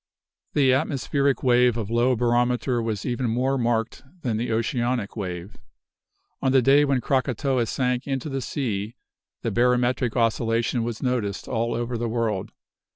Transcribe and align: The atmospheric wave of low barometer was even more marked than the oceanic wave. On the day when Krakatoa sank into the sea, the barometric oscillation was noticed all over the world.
The 0.53 0.73
atmospheric 0.73 1.43
wave 1.43 1.77
of 1.77 1.91
low 1.91 2.15
barometer 2.15 2.81
was 2.81 3.05
even 3.05 3.29
more 3.29 3.55
marked 3.55 4.01
than 4.23 4.37
the 4.37 4.51
oceanic 4.51 5.15
wave. 5.15 5.57
On 6.41 6.51
the 6.51 6.59
day 6.63 6.83
when 6.85 7.01
Krakatoa 7.01 7.67
sank 7.67 8.07
into 8.07 8.27
the 8.27 8.41
sea, 8.41 8.95
the 9.43 9.51
barometric 9.51 10.15
oscillation 10.17 10.81
was 10.83 11.03
noticed 11.03 11.47
all 11.47 11.75
over 11.75 11.99
the 11.99 12.09
world. 12.09 12.51